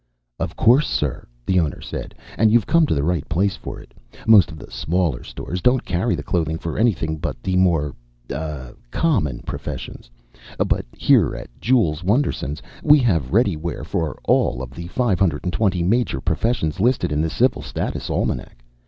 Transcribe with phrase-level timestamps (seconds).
[0.39, 2.15] "Of course, sir," the owner said.
[2.35, 3.93] "And you've come to the right place for it.
[4.25, 7.93] Most of the smaller stores don't carry the clothing for anything but the more...
[8.33, 8.71] ah...
[8.89, 10.09] common professions.
[10.57, 15.41] But here at Jules Wonderson's, we have ready wears for all of the five hundred
[15.43, 18.63] and twenty major professions listed in the Civil Status Almanac.